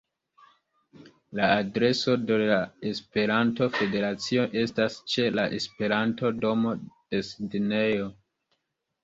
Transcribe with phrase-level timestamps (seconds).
[1.39, 2.57] La adreso de la
[2.91, 8.11] Esperanto-Federacio estas ĉe la Esperanto-domo de Sidnejo.